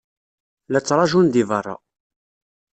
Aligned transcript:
La 0.71 0.79
ttṛajun 0.81 1.27
deg 1.29 1.47
beṛṛa. 1.49 1.75